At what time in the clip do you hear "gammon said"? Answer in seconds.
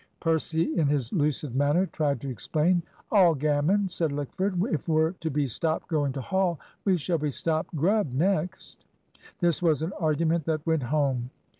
3.35-4.11